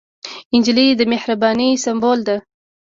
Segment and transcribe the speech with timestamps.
[0.55, 2.35] نجلۍ د مهربانۍ سمبول ده.